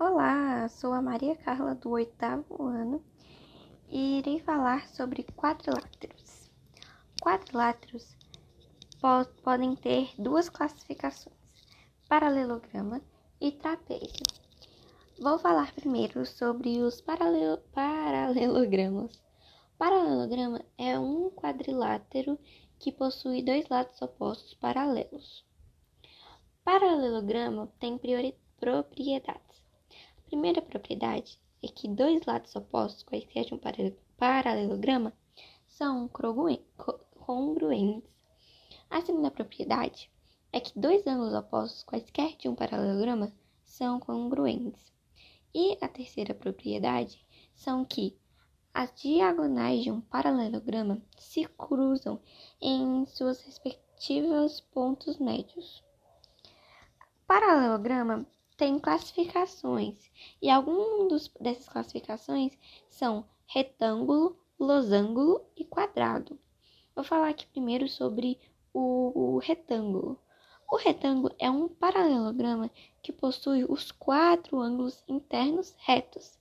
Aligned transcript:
Olá, 0.00 0.68
sou 0.68 0.92
a 0.92 1.02
Maria 1.02 1.34
Carla 1.34 1.74
do 1.74 1.90
oitavo 1.90 2.62
ano 2.62 3.04
e 3.88 4.18
irei 4.18 4.38
falar 4.38 4.86
sobre 4.86 5.24
quadriláteros. 5.24 6.48
Quadriláteros 7.20 8.16
po 9.00 9.24
podem 9.42 9.74
ter 9.74 10.14
duas 10.16 10.48
classificações: 10.48 11.34
paralelograma 12.08 13.02
e 13.40 13.50
trapézio. 13.50 14.24
Vou 15.20 15.36
falar 15.36 15.74
primeiro 15.74 16.24
sobre 16.24 16.80
os 16.80 17.00
paralelo 17.00 17.58
paralelogramas. 17.72 19.20
Paralelograma 19.76 20.64
é 20.78 20.96
um 20.96 21.28
quadrilátero 21.28 22.38
que 22.78 22.92
possui 22.92 23.42
dois 23.42 23.68
lados 23.68 24.00
opostos 24.00 24.54
paralelos. 24.54 25.44
Paralelograma 26.62 27.66
tem 27.80 27.98
propriedades 28.60 29.47
primeira 30.28 30.60
propriedade 30.60 31.40
é 31.62 31.68
que 31.68 31.88
dois 31.88 32.24
lados 32.26 32.54
opostos, 32.54 33.02
quaisquer 33.02 33.46
de 33.46 33.54
um 33.54 33.60
paralelograma, 34.18 35.12
são 35.66 36.06
congruentes. 37.16 38.10
A 38.90 39.00
segunda 39.00 39.30
propriedade 39.30 40.10
é 40.52 40.60
que 40.60 40.78
dois 40.78 41.06
ângulos 41.06 41.32
opostos, 41.32 41.82
quaisquer 41.82 42.36
de 42.36 42.46
um 42.46 42.54
paralelograma, 42.54 43.32
são 43.64 43.98
congruentes. 43.98 44.92
E 45.54 45.78
a 45.80 45.88
terceira 45.88 46.34
propriedade 46.34 47.24
são 47.54 47.82
que 47.84 48.14
as 48.74 48.92
diagonais 49.00 49.82
de 49.82 49.90
um 49.90 50.00
paralelograma 50.00 51.02
se 51.16 51.46
cruzam 51.46 52.20
em 52.60 53.06
seus 53.06 53.40
respectivos 53.40 54.60
pontos 54.60 55.18
médios. 55.18 55.82
Paralelograma 57.26 58.26
tem 58.58 58.76
classificações 58.76 60.10
e 60.42 60.50
algumas 60.50 61.28
dessas 61.40 61.68
classificações 61.68 62.58
são 62.90 63.24
retângulo, 63.46 64.36
losango 64.58 65.40
e 65.56 65.64
quadrado. 65.64 66.36
Vou 66.92 67.04
falar 67.04 67.28
aqui 67.28 67.46
primeiro 67.46 67.88
sobre 67.88 68.36
o, 68.74 69.36
o 69.36 69.38
retângulo. 69.38 70.20
O 70.68 70.76
retângulo 70.76 71.32
é 71.38 71.48
um 71.48 71.68
paralelograma 71.68 72.68
que 73.00 73.12
possui 73.12 73.64
os 73.64 73.92
quatro 73.92 74.58
ângulos 74.60 75.04
internos 75.06 75.72
retos. 75.78 76.36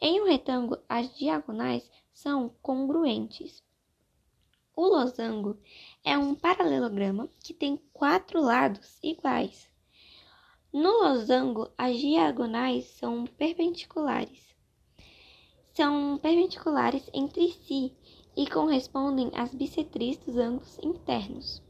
Em 0.00 0.18
um 0.18 0.24
retângulo, 0.24 0.80
as 0.88 1.14
diagonais 1.14 1.88
são 2.10 2.54
congruentes. 2.62 3.62
O 4.74 4.86
losango 4.86 5.58
é 6.02 6.16
um 6.16 6.34
paralelograma 6.34 7.28
que 7.38 7.52
tem 7.52 7.76
quatro 7.92 8.40
lados 8.40 8.98
iguais. 9.02 9.69
No 10.72 11.02
losango, 11.02 11.68
as 11.76 11.98
diagonais 11.98 12.84
são 12.84 13.24
perpendiculares. 13.26 14.54
São 15.74 16.16
perpendiculares 16.18 17.10
entre 17.12 17.50
si 17.50 17.92
e 18.36 18.48
correspondem 18.48 19.32
às 19.34 19.52
bissetrizes 19.52 20.24
dos 20.24 20.36
ângulos 20.36 20.78
internos. 20.78 21.60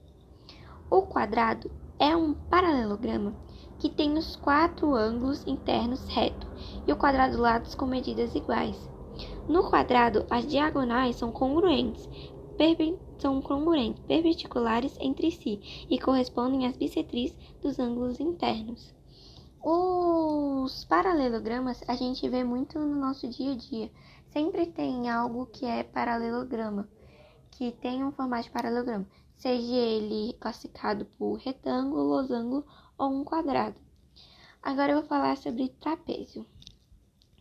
O 0.90 1.00
quadrado 1.06 1.70
é 1.98 2.14
um 2.14 2.34
paralelograma 2.34 3.34
que 3.78 3.88
tem 3.88 4.18
os 4.18 4.36
quatro 4.36 4.94
ângulos 4.94 5.46
internos 5.46 6.06
retos 6.08 6.50
e 6.86 6.92
o 6.92 6.96
quadrado 6.96 7.40
lados 7.40 7.74
com 7.74 7.86
medidas 7.86 8.34
iguais. 8.34 8.90
No 9.48 9.70
quadrado, 9.70 10.26
as 10.28 10.46
diagonais 10.46 11.16
são 11.16 11.32
congruentes, 11.32 12.06
são 13.18 13.40
congruentes, 13.40 14.02
perpendiculares 14.04 14.96
entre 15.00 15.30
si 15.30 15.86
e 15.88 15.98
correspondem 15.98 16.66
às 16.66 16.76
bissetrizes 16.76 17.36
dos 17.60 17.78
ângulos 17.78 18.20
internos. 18.20 18.94
Os 19.62 20.84
paralelogramas 20.84 21.82
a 21.86 21.94
gente 21.94 22.26
vê 22.28 22.42
muito 22.42 22.78
no 22.78 22.96
nosso 22.96 23.28
dia 23.28 23.52
a 23.52 23.56
dia. 23.56 23.90
Sempre 24.30 24.66
tem 24.66 25.10
algo 25.10 25.46
que 25.46 25.66
é 25.66 25.82
paralelograma, 25.82 26.88
que 27.50 27.72
tem 27.72 28.02
um 28.02 28.12
formato 28.12 28.44
de 28.44 28.50
paralelograma, 28.50 29.06
seja 29.36 29.74
ele 29.74 30.32
classificado 30.34 31.04
por 31.18 31.34
retângulo, 31.34 32.04
losango 32.04 32.64
ou 32.96 33.10
um 33.10 33.24
quadrado. 33.24 33.76
Agora 34.62 34.92
eu 34.92 35.00
vou 35.00 35.08
falar 35.08 35.36
sobre 35.36 35.68
trapézio. 35.80 36.46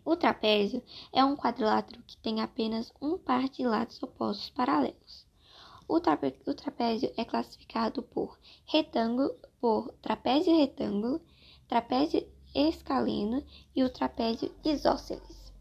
O 0.05 0.15
trapézio 0.15 0.81
é 1.11 1.23
um 1.23 1.35
quadrilátero 1.35 2.01
que 2.03 2.17
tem 2.17 2.41
apenas 2.41 2.91
um 3.01 3.17
par 3.17 3.49
de 3.49 3.65
lados 3.65 4.01
opostos 4.01 4.49
paralelos. 4.49 5.27
O, 5.87 5.99
trape 5.99 6.39
o 6.45 6.53
trapézio 6.53 7.11
é 7.17 7.25
classificado 7.25 8.01
por 8.03 8.39
retângulo, 8.65 9.35
por 9.59 9.91
trapézio 10.01 10.55
retângulo, 10.55 11.21
trapézio 11.67 12.25
escaleno 12.55 13.43
e 13.75 13.83
o 13.83 13.89
trapézio 13.89 14.53
isósceles. 14.63 15.51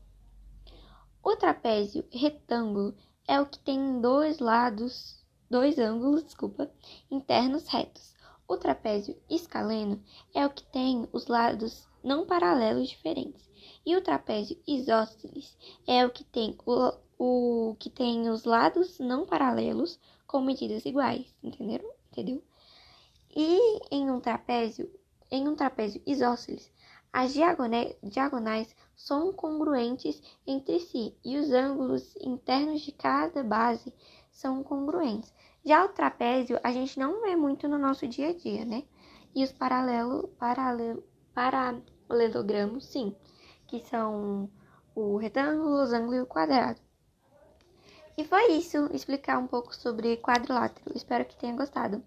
O 1.22 1.36
trapézio 1.36 2.04
retângulo 2.10 2.94
é 3.26 3.40
o 3.40 3.46
que 3.46 3.58
tem 3.58 4.00
dois 4.00 4.38
lados, 4.38 5.24
dois 5.50 5.78
ângulos, 5.78 6.24
desculpa, 6.24 6.70
internos 7.10 7.66
retos. 7.68 8.14
O 8.46 8.56
trapézio 8.56 9.20
escaleno 9.28 10.02
é 10.34 10.46
o 10.46 10.50
que 10.50 10.64
tem 10.64 11.08
os 11.12 11.26
lados 11.26 11.86
não 12.02 12.24
paralelos 12.24 12.88
diferentes. 12.88 13.48
E 13.88 13.96
o 13.96 14.02
trapézio 14.02 14.60
isósceles 14.66 15.56
é 15.86 16.04
o 16.04 16.10
que 16.10 16.22
tem 16.22 16.54
o, 16.66 16.92
o 17.18 17.74
que 17.78 17.88
tem 17.88 18.28
os 18.28 18.44
lados 18.44 18.98
não 18.98 19.24
paralelos 19.24 19.98
com 20.26 20.42
medidas 20.42 20.84
iguais, 20.84 21.34
entenderam? 21.42 21.90
Entendeu? 22.12 22.44
E 23.34 23.58
em 23.90 24.10
um 24.10 24.20
trapézio, 24.20 24.92
em 25.30 25.48
um 25.48 25.56
trapézio 25.56 26.02
isósceles, 26.06 26.70
as 27.10 27.32
diagonais 27.32 28.76
são 28.94 29.32
congruentes 29.32 30.22
entre 30.46 30.80
si 30.80 31.16
e 31.24 31.38
os 31.38 31.50
ângulos 31.50 32.14
internos 32.16 32.82
de 32.82 32.92
cada 32.92 33.42
base 33.42 33.90
são 34.30 34.62
congruentes. 34.62 35.32
Já 35.64 35.86
o 35.86 35.88
trapézio 35.88 36.60
a 36.62 36.70
gente 36.72 36.98
não 36.98 37.22
vê 37.22 37.34
muito 37.34 37.66
no 37.66 37.78
nosso 37.78 38.06
dia 38.06 38.28
a 38.28 38.34
dia, 38.34 38.66
né? 38.66 38.84
E 39.34 39.42
os 39.42 39.50
paralelo, 39.50 40.28
paralelo, 40.38 41.02
paralelogramos, 41.32 42.84
sim, 42.84 43.16
que 43.68 43.78
são 43.86 44.50
o 44.94 45.16
retângulo, 45.16 45.68
o 45.68 45.76
losango 45.76 46.14
e 46.14 46.20
o 46.20 46.26
quadrado. 46.26 46.80
E 48.16 48.24
foi 48.24 48.52
isso, 48.52 48.90
explicar 48.92 49.38
um 49.38 49.46
pouco 49.46 49.72
sobre 49.76 50.16
quadrilátero. 50.16 50.90
Espero 50.96 51.24
que 51.24 51.36
tenha 51.36 51.54
gostado. 51.54 52.02